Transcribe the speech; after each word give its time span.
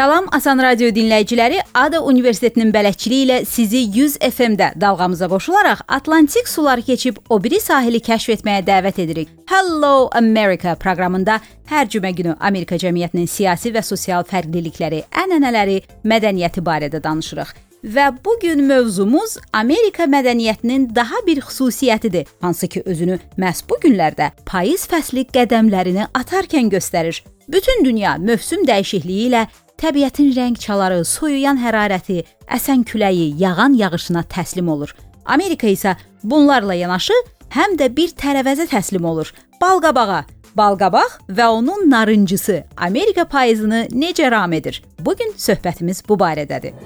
Salam 0.00 0.30
Asan 0.32 0.56
Radio 0.62 0.88
dinləyiciləri, 0.96 1.58
Ada 1.76 1.98
Universitetinin 2.08 2.70
bələdçiliyi 2.72 3.24
ilə 3.26 3.34
sizi 3.44 3.82
100 3.98 4.14
FM-də 4.30 4.70
dalğamıza 4.80 5.26
qoşularaq 5.28 5.82
Atlantik 5.88 6.48
suları 6.48 6.82
keçib 6.82 7.18
o 7.28 7.36
biri 7.44 7.60
sahili 7.60 8.00
kəşf 8.00 8.32
etməyə 8.38 8.62
dəvət 8.64 9.02
edirik. 9.04 9.28
Hello 9.52 10.08
America 10.16 10.72
proqramında 10.72 11.36
hər 11.68 11.92
cümə 11.92 12.14
günü 12.16 12.32
Amerika 12.40 12.80
cəmiyyətinin 12.80 13.28
siyasi 13.28 13.74
və 13.76 13.82
sosial 13.84 14.24
fərqlilikləri, 14.24 15.02
ənənələri, 15.24 15.82
mədəniyyəti 16.08 16.64
barədə 16.64 17.02
danışırıq. 17.04 17.52
Və 17.84 18.08
bu 18.24 18.38
gün 18.40 18.64
mövzumuz 18.72 19.36
Amerika 19.52 20.08
mədəniyyətinin 20.08 20.94
daha 20.96 21.20
bir 21.26 21.44
xüsusiyyətidir, 21.44 22.24
hansı 22.40 22.72
ki 22.72 22.86
özünü 22.86 23.20
məhz 23.36 23.66
bu 23.68 23.76
günlərdə 23.84 24.32
payız 24.48 24.88
fəsli 24.88 25.28
qədəmlərini 25.28 26.08
atarkən 26.14 26.72
göstərir. 26.72 27.20
Bütün 27.50 27.84
dünya 27.84 28.16
mövsüm 28.18 28.62
dəyişikliyi 28.64 29.28
ilə 29.28 29.48
təbiətin 29.80 30.32
rəng 30.36 30.58
çaları, 30.60 31.04
soyuyan 31.08 31.60
hərarəti, 31.60 32.20
əsən 32.52 32.84
küləyi, 32.88 33.30
yağan 33.40 33.76
yağışına 33.78 34.26
təslim 34.28 34.68
olur. 34.68 34.92
Amerika 35.24 35.68
isə 35.70 35.96
bunlarla 36.22 36.76
yanaşı 36.76 37.16
həm 37.54 37.78
də 37.80 37.88
bir 37.96 38.12
tərəvəzə 38.20 38.68
təslim 38.70 39.08
olur. 39.08 39.32
Balqabağa, 39.60 40.24
balqabaq 40.56 41.18
və 41.28 41.48
onun 41.48 41.88
narıncısı 41.90 42.64
Amerika 42.76 43.24
payızını 43.24 43.86
necə 43.92 44.30
ram 44.30 44.52
edir? 44.52 44.82
Bu 45.00 45.16
gün 45.16 45.32
söhbətimiz 45.36 46.04
bu 46.08 46.18
barədədir. 46.20 46.76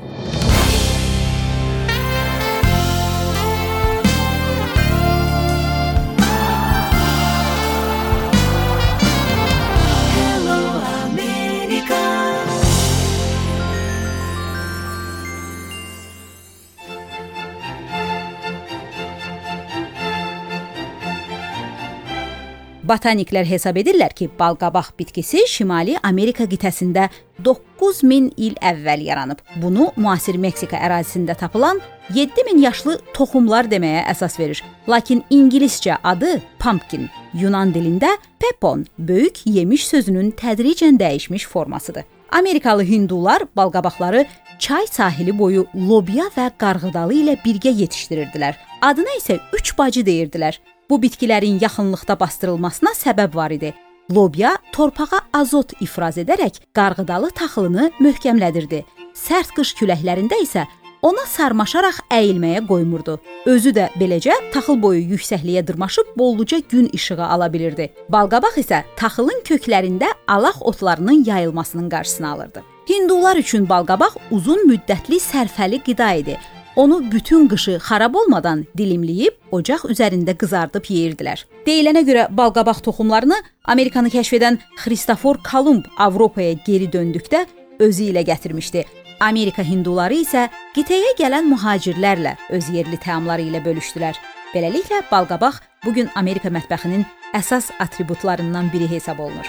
Botaniklər 22.84 23.46
hesab 23.48 23.78
edirlər 23.80 24.12
ki, 24.12 24.26
balqabaq 24.36 24.90
bitkisi 24.98 25.46
Şimali 25.48 25.94
Amerika 26.04 26.44
qitəsində 26.44 27.06
9000 27.46 28.26
il 28.36 28.58
əvvəl 28.60 29.06
yaranıb. 29.06 29.40
Bunu 29.62 29.86
müasir 29.96 30.36
Meksika 30.36 30.76
ərazisində 30.76 31.32
tapılan 31.40 31.80
7000 32.12 32.60
yaşlı 32.60 32.98
toxumlar 33.16 33.70
deməyə 33.72 34.02
əsas 34.12 34.36
verir. 34.36 34.60
Lakin 34.88 35.22
ingiliscə 35.32 35.96
adı 36.04 36.34
pumpkin, 36.60 37.08
Yunan 37.32 37.72
dilində 37.72 38.18
pepon, 38.36 38.84
böyük 38.98 39.46
yemiş 39.46 39.88
sözünün 39.88 40.34
tədricən 40.36 41.00
dəyişmiş 41.00 41.48
formasıdır. 41.48 42.04
Amerikalı 42.36 42.84
hindular 42.84 43.42
balqabaqları 43.56 44.26
çay 44.58 44.86
sahili 44.90 45.38
boyu 45.38 45.64
lobya 45.74 46.28
və 46.36 46.50
qarğıdalı 46.60 47.16
ilə 47.22 47.40
birgə 47.46 47.72
yetişdirirdilər. 47.80 48.60
Adına 48.82 49.16
isə 49.22 49.40
üç 49.56 49.72
bacı 49.78 50.04
deyirdilər. 50.04 50.60
Bu 50.90 51.00
bitkilərin 51.02 51.58
yaxınlıqda 51.62 52.18
bastırılmasına 52.20 52.90
səbəb 52.98 53.34
var 53.34 53.50
idi. 53.50 53.74
Lobya 54.12 54.56
torpağa 54.72 55.20
azot 55.32 55.72
ifraz 55.80 56.18
edərək 56.20 56.60
qarğıdalı 56.76 57.30
taxılını 57.30 57.90
möhkəmlədirdi. 58.04 58.82
Sərt 59.16 59.54
qış 59.56 59.72
küləklərində 59.78 60.36
isə 60.44 60.66
ona 61.04 61.24
sarmaşaraq 61.28 62.02
əyilməyə 62.12 62.66
qoymurdu. 62.68 63.16
Özü 63.48 63.72
də 63.76 63.88
beləcə 64.00 64.36
taxıl 64.52 64.76
boyu 64.82 65.00
yüksəkliyə 65.14 65.66
dırmaşıb 65.66 66.12
bolluca 66.18 66.58
gün 66.58 66.90
işığı 66.92 67.24
ala 67.24 67.52
bilirdi. 67.52 67.88
Balqabaq 68.08 68.60
isə 68.60 68.82
taxılın 68.96 69.40
köklərində 69.48 70.12
alaq 70.28 70.60
otlarının 70.60 71.24
yayılmasının 71.24 71.88
qarşısını 71.88 72.28
alırdı. 72.30 72.62
Hindular 72.88 73.36
üçün 73.36 73.68
balqabaq 73.68 74.20
uzun 74.30 74.68
müddətli 74.68 75.16
sərfəli 75.16 75.80
qida 75.84 76.12
idi. 76.20 76.36
Onu 76.76 77.12
bütün 77.12 77.48
qışı 77.48 77.78
xarab 77.78 78.14
olmadan 78.14 78.64
dilimləyib 78.78 79.54
ocaq 79.54 79.86
üzərində 79.92 80.34
qızardıb 80.34 80.88
yeyirdilər. 80.90 81.44
Deyilənə 81.66 82.02
görə 82.08 82.26
balqabaq 82.34 82.82
toxumlarını 82.82 83.38
Amerikanı 83.64 84.10
kəşf 84.10 84.34
edən 84.40 84.58
Xristofor 84.82 85.38
Kolumb 85.50 85.86
Avropaya 85.98 86.52
geri 86.66 86.90
döndükdə 86.90 87.46
özü 87.78 88.10
ilə 88.10 88.26
gətirmişdi. 88.26 88.84
Amerika 89.20 89.62
hinduları 89.62 90.18
isə 90.24 90.48
qitəyə 90.74 91.14
gələn 91.18 91.46
mühacirlərlə 91.52 92.34
öz 92.50 92.70
yerli 92.74 92.98
təamları 92.98 93.46
ilə 93.46 93.62
bölüşdülər. 93.64 94.18
Beləliklə 94.54 95.04
balqabaq 95.12 95.62
bu 95.86 95.94
gün 95.94 96.10
Amerika 96.18 96.50
mətbəxinin 96.50 97.06
əsas 97.34 97.70
atributlarından 97.78 98.72
biri 98.74 98.90
hesab 98.90 99.18
olunur. 99.18 99.46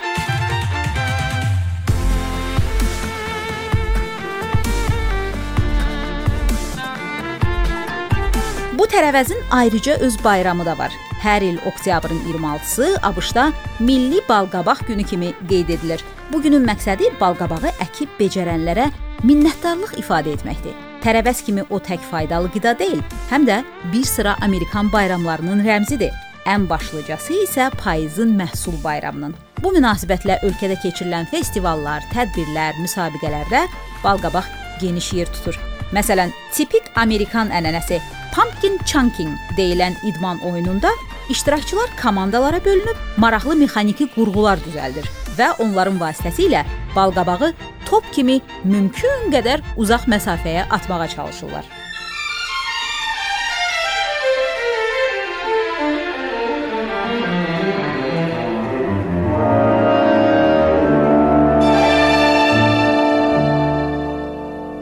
Bu 8.85 8.90
tərəvəzin 8.94 9.40
ayrıca 9.51 9.96
öz 10.06 10.16
bayramı 10.23 10.66
da 10.66 10.75
var. 10.78 10.94
Hər 11.23 11.41
il 11.41 11.56
oktyabrın 11.66 12.19
26-sı 12.28 13.00
ABŞ-da 13.03 13.46
Milli 13.79 14.19
Balqabaq 14.29 14.84
günü 14.88 15.03
kimi 15.03 15.31
qeyd 15.50 15.69
edilir. 15.73 16.03
Bu 16.34 16.41
günün 16.41 16.68
məqsədi 16.68 17.09
balqabağı 17.18 17.72
əkib 17.81 18.12
becərənlərə 18.19 18.91
minnətdarlıq 19.25 19.95
ifadə 20.03 20.35
etməkdir. 20.38 20.78
Tərəvəz 21.01 21.41
kimi 21.47 21.66
o 21.69 21.79
tək 21.81 22.06
faydalı 22.12 22.51
qida 22.53 22.75
deyil, 22.78 23.01
həm 23.31 23.50
də 23.50 23.63
bir 23.94 24.06
sıra 24.06 24.35
Amerikan 24.45 24.91
bayramlarının 24.94 25.66
rəmzidir. 25.66 26.13
Ən 26.45 26.69
başlıcası 26.69 27.41
isə 27.41 27.72
payızın 27.81 28.38
məhsul 28.38 28.78
bayramının. 28.84 29.34
Bu 29.63 29.72
münasibətlə 29.74 30.44
ölkədə 30.45 30.78
keçirilən 30.84 31.25
festivallar, 31.34 32.06
tədbirlər, 32.13 32.78
müsabiqələrdə 32.85 33.66
balqabaq 34.03 34.45
geniş 34.78 35.09
yer 35.18 35.34
tutur. 35.34 35.57
Məsələn, 35.94 36.29
tipik 36.53 36.94
Amerikan 37.01 37.50
ənənəsi 37.50 37.97
Pumpkin 38.35 38.75
Chunking 38.84 39.31
deyilən 39.56 39.94
idman 40.03 40.41
oyununda 40.44 40.90
iştirakçılar 41.29 41.90
komandalara 42.01 42.66
bölünüb 42.66 42.97
maraqlı 43.18 43.56
mexaniki 43.56 44.09
qurğular 44.16 44.59
düzəldir 44.66 45.07
və 45.38 45.47
onların 45.63 45.96
vasitəsilə 46.01 46.66
balqabağı 46.95 47.53
top 47.88 48.12
kimi 48.12 48.41
mümkün 48.63 49.31
qədər 49.31 49.63
uzaq 49.78 50.09
məsafəyə 50.12 50.68
atmağa 50.69 51.07
çalışırlar. 51.07 51.66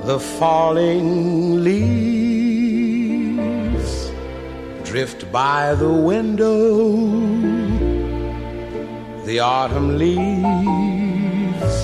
The 0.08 0.20
falling 0.20 1.64
leaves 1.66 2.03
drift 4.94 5.32
by 5.32 5.74
the 5.74 5.90
window. 5.90 6.96
The 9.26 9.40
autumn 9.40 9.98
leaves 9.98 11.80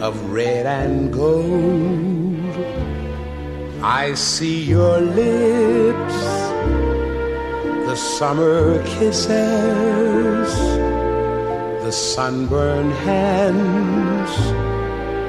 of 0.00 0.14
red 0.30 0.64
and 0.64 1.12
gold. 1.12 2.56
I 3.82 4.14
see 4.14 4.62
your 4.62 4.98
lips, 4.98 6.18
the 7.88 7.96
summer 7.96 8.82
kisses, 8.94 10.50
the 11.84 11.92
sunburned 11.92 12.94
hands 13.10 14.30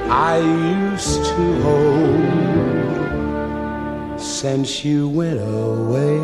I 0.10 0.38
used 0.38 1.26
to 1.26 1.62
hold 1.64 2.77
since 4.18 4.84
you 4.84 5.08
went 5.08 5.40
away. 5.40 6.18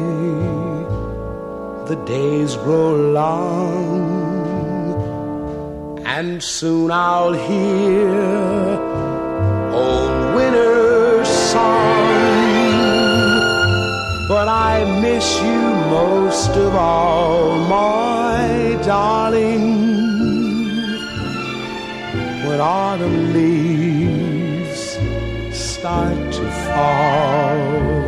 The 1.87 1.95
days 2.05 2.55
grow 2.55 2.95
long, 3.11 3.99
and 6.05 6.41
soon 6.41 6.91
I'll 6.91 7.33
hear 7.33 8.09
old 9.71 10.35
winter's 10.35 11.27
song. 11.27 11.93
But 14.27 14.47
I 14.47 14.85
miss 15.01 15.41
you 15.41 15.61
most 15.99 16.51
of 16.51 16.73
all, 16.75 17.59
my 17.67 18.77
darling 18.83 19.83
when 22.47 22.59
autumn 22.59 23.33
leaves 23.33 24.97
start 25.51 26.22
fall. 26.73 28.02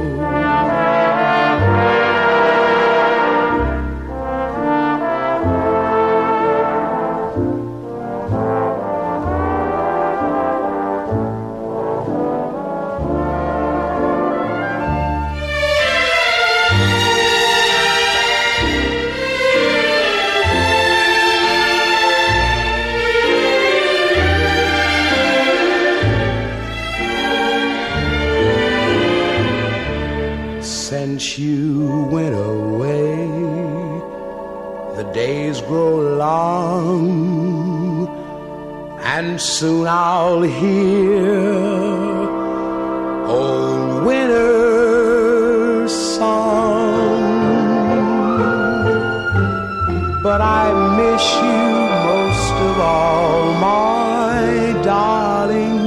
But 50.35 50.43
I 50.43 50.67
miss 50.99 51.25
you 51.47 51.65
most 52.09 52.55
of 52.67 52.75
all, 52.81 53.53
my 53.53 54.73
darling, 54.83 55.79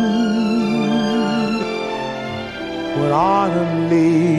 when 2.99 3.13
autumn 3.13 3.91
leaves 3.91 4.39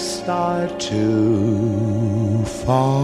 start 0.00 0.70
to 0.78 2.44
fall. 2.44 3.03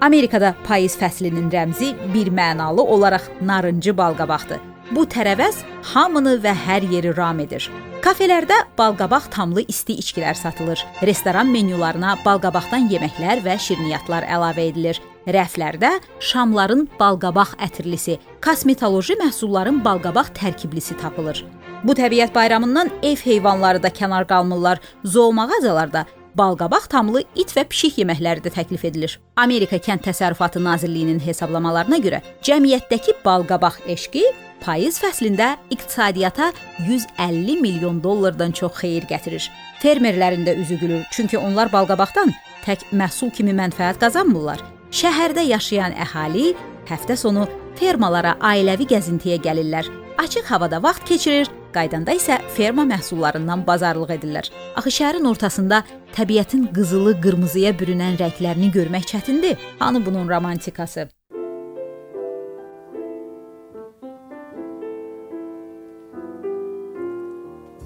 Amerikada 0.00 0.54
payız 0.66 0.94
fəslinin 0.94 1.50
rəmzi 1.50 1.88
bir 2.14 2.30
mənalı 2.30 2.82
olaraq 2.82 3.24
narıncı 3.42 3.96
balqabaqdır. 3.96 4.60
Bu 4.94 5.02
tərəvəz 5.04 5.64
hamını 5.92 6.36
və 6.44 6.52
hər 6.66 6.86
yeri 6.92 7.10
ram 7.16 7.40
edir. 7.42 7.66
Kafelərdə 8.04 8.60
balqabaq 8.78 9.26
tamlı 9.34 9.64
isti 9.68 9.96
içkilər 9.98 10.38
satılır. 10.38 10.84
Restoran 11.02 11.50
menyularına 11.50 12.14
balqabaqdan 12.24 12.86
yeməklər 12.92 13.42
və 13.44 13.58
şirniyyatlar 13.58 14.24
əlavə 14.30 14.68
edilir. 14.70 15.00
Rəflərdə 15.26 15.90
şamların 16.20 16.86
balqabaq 17.00 17.56
ətirlisi, 17.66 18.20
kosmetoloji 18.44 19.18
məhsulların 19.18 19.82
balqabaq 19.84 20.30
tərkiblisi 20.38 20.96
tapılır. 21.02 21.42
Bu 21.84 21.94
təbiət 21.98 22.32
bayramından 22.34 22.88
ev 23.02 23.18
heyvanları 23.24 23.82
da 23.82 23.90
kənar 23.90 24.26
qalmırlar. 24.30 24.78
Zoomağazalarda 25.04 26.06
balqabaq 26.38 26.88
tamlı 26.90 27.24
it 27.36 27.52
və 27.56 27.64
pişik 27.68 27.98
yeməkləri 28.02 28.44
də 28.44 28.52
təklif 28.54 28.84
edilir. 28.86 29.18
Amerika 29.36 29.76
Kənd 29.76 30.04
Təsərrüfatı 30.06 30.62
Nazirliyinin 30.62 31.20
hesablamalarına 31.24 31.98
görə 32.04 32.20
cəmiyyətdəki 32.46 33.18
balqabaq 33.24 33.80
eşqi 33.94 34.24
payız 34.62 34.98
fəslində 35.02 35.56
iqtisadiyyata 35.70 36.52
150 36.86 37.60
milyon 37.62 38.02
dollardan 38.02 38.52
çox 38.52 38.80
xeyir 38.82 39.06
gətirir. 39.10 39.50
Fermerlərin 39.82 40.46
də 40.46 40.56
üzü 40.62 40.78
gülür, 40.80 41.04
çünki 41.10 41.38
onlar 41.38 41.72
balqabaqdan 41.72 42.34
tək 42.66 42.88
məhsul 42.92 43.30
kimi 43.34 43.54
mənfəət 43.56 44.00
qazanmırlar. 44.02 44.62
Şəhərdə 44.94 45.44
yaşayan 45.46 45.94
əhali 46.04 46.52
həftə 46.88 47.16
sonu 47.16 47.46
fermalara 47.78 48.36
ailəvi 48.40 48.88
gəzintiyə 48.94 49.38
gəlirlər. 49.44 49.86
Açıq 50.18 50.48
havada 50.50 50.80
vaxt 50.82 51.04
keçirir, 51.06 51.50
Qaydanda 51.72 52.14
isə 52.16 52.38
ferma 52.56 52.84
məhsullarından 52.88 53.66
bazarlıq 53.66 54.14
edirlər. 54.16 54.48
Axı 54.78 54.92
şəhərin 54.98 55.28
ortasında 55.28 55.82
təbiətin 56.16 56.68
qızılı, 56.74 57.14
qırmızıya 57.24 57.74
bürünən 57.80 58.18
rənglərini 58.22 58.72
görmək 58.74 59.08
çətindir. 59.12 59.56
Hanı 59.78 60.06
bunun 60.06 60.28
romantikası? 60.28 61.08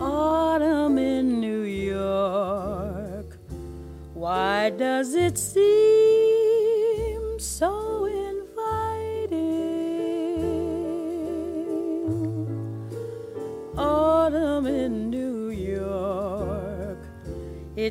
Autumn 0.00 0.98
in 0.98 1.40
New 1.40 1.66
York. 1.66 3.38
Why 4.14 4.70
does 4.78 5.14
it 5.14 5.38
seem 5.38 5.91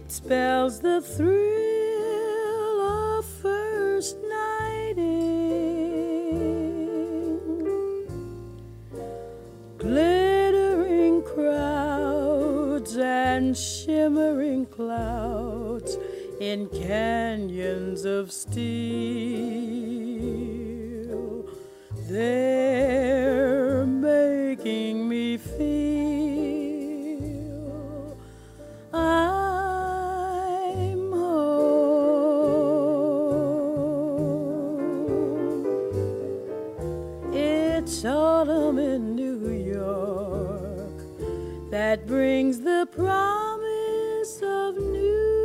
It 0.04 0.12
spells 0.12 0.80
the 0.80 1.02
thrill 1.02 2.82
of 2.82 3.26
first 3.26 4.18
nighting. 4.24 4.98
Glittering 9.78 11.22
crowds 11.24 12.98
and 12.98 13.56
shimmering 13.56 14.66
clouds 14.66 15.98
in 16.40 16.68
canyons 16.70 18.04
of 18.04 18.32
steel. 18.32 18.72
They're 22.10 23.21
autumn 38.72 38.80
in 38.80 39.16
New 39.16 39.50
York 39.50 40.98
that 41.72 42.08
brings 42.08 42.62
the 42.62 42.88
promise 42.92 44.42
of 44.42 44.78
new 44.78 45.41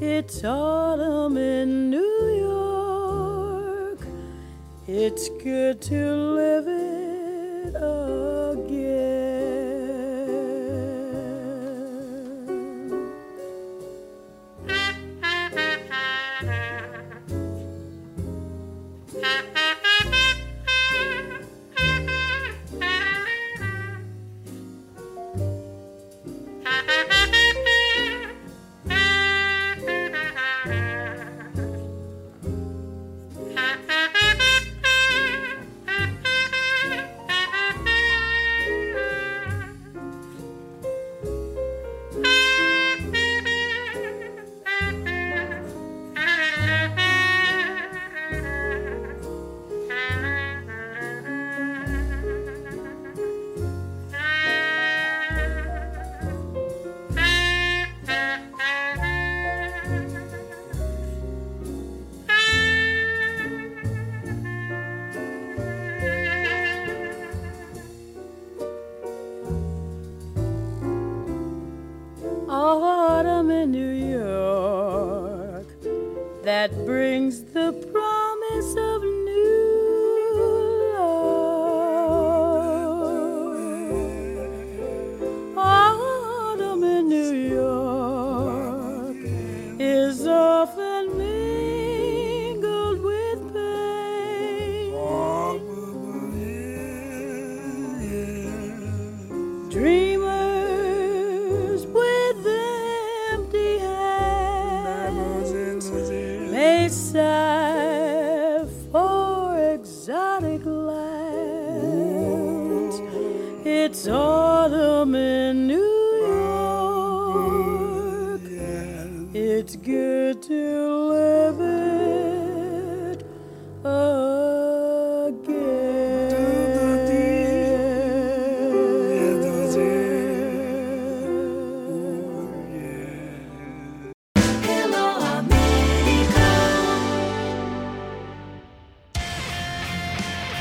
It's 0.01 0.43
autumn 0.43 1.37
in 1.37 1.91
New 1.91 2.27
York. 2.49 4.01
It's 4.89 5.29
good 5.43 5.81
to 5.83 6.17
live 6.17 6.67
Autumn 72.65 73.51
in 73.51 73.73
New 73.73 73.91
York 73.91 75.67
that 76.45 76.71
brings 76.87 77.43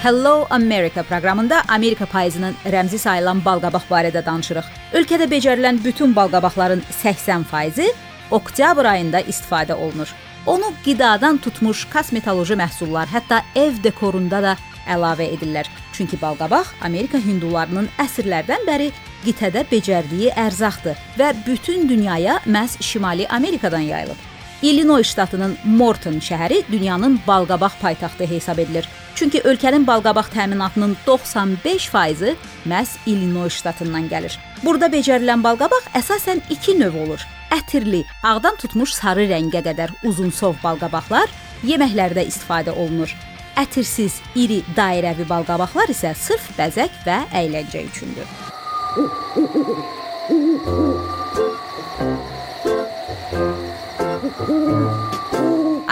Hello 0.01 0.48
America 0.50 1.03
proqramında 1.03 1.62
Amerika 1.67 2.05
payızının 2.05 2.55
rəmzi 2.65 2.98
sayılan 2.98 3.43
balqabaq 3.46 3.84
barədə 3.86 4.24
danışırıq. 4.25 4.70
Ölkədə 4.98 5.27
becərilən 5.29 5.77
bütün 5.84 6.15
balqabaqların 6.15 6.81
80%-i 7.03 7.86
oktyabr 8.34 8.86
ayında 8.86 9.22
istifadə 9.22 9.74
olunur. 9.74 10.10
Onu 10.46 10.72
qidadan 10.86 11.38
tutmuş 11.38 11.84
kosmetoloji 11.93 12.58
məhsullar, 12.58 13.05
hətta 13.13 13.43
ev 13.55 13.77
dekorunda 13.84 14.39
da 14.41 14.55
əlavə 14.89 15.27
edirlər. 15.36 15.70
Çünki 15.93 16.17
balqabaq 16.22 16.74
Amerika 16.81 17.22
hindularının 17.22 17.91
əsrlərdən 18.01 18.65
bəri 18.72 18.89
qitədə 19.27 19.67
becərdiyi 19.70 20.34
ərzaqdır 20.48 20.98
və 21.22 21.29
bütün 21.46 21.86
dünyaya 21.89 22.39
məhz 22.50 22.81
Şimali 22.81 23.29
Amerikadan 23.29 23.86
yayılıb. 23.91 24.17
Illinois 24.62 25.13
ştatının 25.13 25.55
Morton 25.65 26.17
şəhəri 26.22 26.63
dünyanın 26.72 27.22
balqabaq 27.27 27.77
paytaxtı 27.81 28.25
hesab 28.25 28.58
edilir. 28.58 28.89
Çünki 29.21 29.41
ölkənin 29.45 29.83
balqabaq 29.85 30.31
təminatının 30.33 30.95
95%-i 31.05 32.31
məhz 32.65 32.91
Illinois 33.05 33.53
ştatından 33.53 34.07
gəlir. 34.09 34.33
Burada 34.63 34.87
becərilən 34.89 35.43
balqabaq 35.43 35.91
əsasən 35.99 36.39
2 36.49 36.73
növ 36.79 36.95
olur. 37.03 37.21
Ətirli, 37.53 37.99
ağdan 38.25 38.55
tutmuş 38.57 38.95
sarı 38.97 39.27
rəngə 39.29 39.61
qədər 39.67 39.93
uzunsov 40.09 40.55
balqabaqlar 40.63 41.29
yeməklərdə 41.61 42.23
istifadə 42.31 42.73
olunur. 42.73 43.13
Ətirsiz, 43.61 44.15
iri 44.33 44.63
dairəvi 44.73 45.27
balqabaqlar 45.29 45.93
isə 45.93 46.15
sırf 46.17 46.47
bəzək 46.57 46.95
və 47.05 47.19
əyləncə 47.43 47.83
üçündür. 47.91 48.25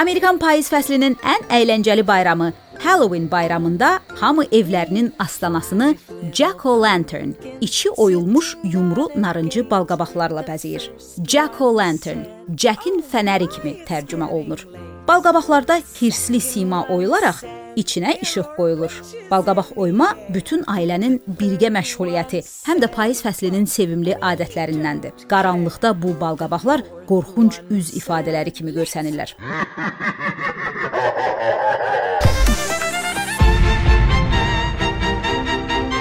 Amerikan 0.01 0.41
payız 0.41 0.71
fəslinin 0.73 1.19
ən 1.35 1.45
əyləncəli 1.59 2.07
bayramı 2.07 2.49
Halloween 2.83 3.31
bayramında 3.31 3.99
hamı 4.07 4.43
evlərinin 4.43 5.13
astanasını 5.19 5.95
Jack-o'-lantern, 6.33 7.33
içi 7.61 7.89
oyulmuş 7.89 8.57
yumru 8.63 9.09
narıncı 9.15 9.69
balqabaqlarla 9.71 10.41
bəzəyir. 10.47 10.89
Jack-o'-lantern, 11.27 12.25
Jackin 12.57 13.03
fənəri 13.11 13.49
kimi 13.49 13.75
tərcümə 13.89 14.29
olunur. 14.29 14.67
Balqabaqlarda 15.07 15.81
hirsli 16.01 16.41
sima 16.41 16.85
oyularaq 16.89 17.43
içinə 17.75 18.19
işıq 18.21 18.55
qoyulur. 18.57 18.93
Balqabaq 19.31 19.71
oyma 19.75 20.13
bütün 20.33 20.63
ailənin 20.63 21.19
birgə 21.39 21.71
məşğuliyyəti, 21.75 22.43
həm 22.67 22.81
də 22.83 22.91
payız 22.95 23.23
fəslinin 23.25 23.67
sevimli 23.67 24.15
adətlərindəndir. 24.31 25.27
Qaranlıqda 25.31 25.93
bu 26.01 26.15
balqabaqlar 26.21 26.83
qorxunc 27.11 27.61
üz 27.69 27.93
ifadələri 28.01 28.53
kimi 28.53 28.75
görsənirlər. 28.75 29.35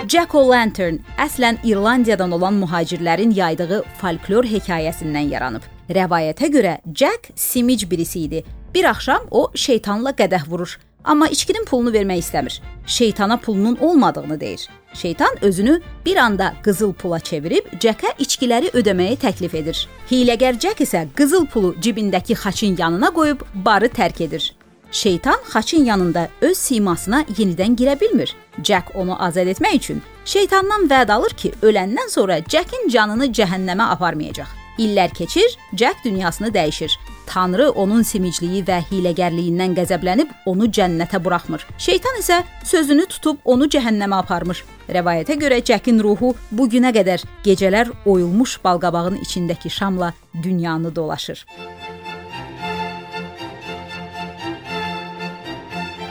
Jack-o'-lantern 0.08 1.02
əslən 1.20 1.58
İrlandiyadan 1.68 2.30
olan 2.32 2.54
mühacirlərin 2.62 3.34
yaydığı 3.36 3.82
folklor 4.00 4.46
hekayəsindən 4.48 5.28
yaranıb. 5.34 5.66
Rəvayətə 5.92 6.48
görə 6.54 6.78
Jack 6.96 7.28
simic 7.36 7.84
birisi 7.90 8.22
idi. 8.24 8.44
Bir 8.74 8.88
axşam 8.88 9.26
o 9.30 9.50
şeytanla 9.54 10.14
qədəh 10.16 10.46
vurur, 10.48 10.78
amma 11.04 11.28
içkinin 11.28 11.66
pulunu 11.68 11.92
vermək 11.92 12.22
istəmir. 12.24 12.60
Şeytana 12.86 13.36
pulunun 13.36 13.76
olmadığını 13.76 14.40
deyir. 14.40 14.68
Şeytan 14.94 15.44
özünü 15.44 15.80
bir 16.06 16.16
anda 16.16 16.54
qızıl 16.62 16.92
pula 16.92 17.20
çevirib 17.20 17.68
Jackə 17.82 18.14
içkiləri 18.18 18.72
ödəməyi 18.72 19.18
təklif 19.20 19.54
edir. 19.54 19.88
Hiləgər 20.10 20.60
Jack 20.60 20.80
isə 20.80 21.04
qızıl 21.16 21.46
pulu 21.46 21.74
cibindəki 21.80 22.34
xaçın 22.34 22.76
yanına 22.78 23.12
qoyub 23.12 23.44
barı 23.54 23.92
tərk 23.92 24.24
edir. 24.24 24.54
Şeytan 24.92 25.38
xaçın 25.52 25.84
yanında 25.84 26.28
öz 26.40 26.58
simasına 26.58 27.22
yenidən 27.22 27.76
girə 27.76 28.00
bilmir. 28.00 28.36
Jack 28.64 28.96
onu 28.96 29.24
azad 29.24 29.46
etmək 29.46 29.76
üçün 29.76 30.02
şeytandan 30.24 30.88
vəd 30.88 31.12
alır 31.12 31.30
ki, 31.30 31.52
öləndən 31.62 32.08
sonra 32.08 32.38
Jackin 32.40 32.88
canını 32.88 33.28
cəhənnəmə 33.32 33.90
aparmayacaq. 33.92 34.48
İllər 34.78 35.14
keçir, 35.14 35.58
Jack 35.76 36.04
dünyasını 36.04 36.48
dəyişir. 36.48 36.98
Tanrı 37.26 37.70
onun 37.70 38.02
simicliyi 38.02 38.62
və 38.64 38.78
hiləgərliyindən 38.90 39.74
qəzəblənib 39.76 40.30
onu 40.46 40.70
cənnətə 40.72 41.20
buraxmır. 41.24 41.66
Şeytan 41.78 42.20
isə 42.22 42.42
sözünü 42.64 43.06
tutub 43.06 43.44
onu 43.44 43.68
cəhənnəmə 43.68 44.22
aparmır. 44.22 44.64
Rəvayətə 44.88 45.36
görə 45.42 45.60
Jackin 45.64 46.00
ruhu 46.00 46.32
bu 46.50 46.68
günə 46.68 46.94
qədər 46.96 47.26
gecələr 47.44 47.92
oyulmuş 48.06 48.58
balqabağın 48.64 49.20
içindəki 49.20 49.70
şamla 49.70 50.14
dünyanı 50.42 50.96
dolaşır. 50.96 51.44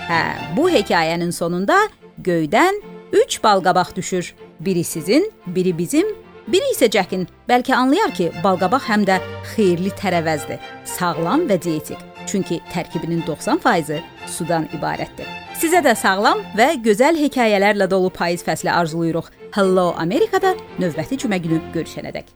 Hə, 0.08 0.56
bu 0.56 0.70
hekayənin 0.72 1.34
sonunda 1.36 1.76
göydən 2.24 2.80
3 3.12 3.44
balqabaq 3.44 3.96
düşür. 3.96 4.34
Biri 4.60 4.84
sizin, 4.84 5.32
biri 5.48 5.74
bizim, 5.78 6.08
biri 6.48 6.70
isə 6.72 6.88
Jackin. 6.92 7.26
Bəlkə 7.50 7.76
anlayar 7.76 8.14
ki, 8.16 8.30
balqabaq 8.44 8.88
həm 8.88 9.04
də 9.10 9.18
xeyirli 9.56 9.92
tərəvəzdir, 10.00 10.64
sağlam 10.86 11.44
və 11.52 11.60
dietik. 11.64 12.00
Çünki 12.28 12.62
tərkibinin 12.72 13.26
90%-i 13.28 14.00
sudan 14.32 14.70
ibarətdir. 14.80 15.28
Sizə 15.60 15.84
də 15.84 15.96
sağlam 16.00 16.46
və 16.56 16.74
gözəl 16.88 17.20
hekayələrlə 17.26 17.90
dolu 17.92 18.10
payız 18.10 18.48
fəsli 18.48 18.72
arzulayırıq. 18.72 19.28
Hello 19.60 19.92
Amerikada 19.98 20.56
növbəti 20.80 21.20
cümə 21.24 21.44
günü 21.44 21.60
görüşənədək. 21.76 22.36